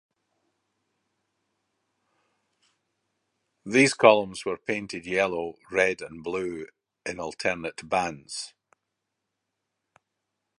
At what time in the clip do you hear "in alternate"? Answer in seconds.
7.05-7.87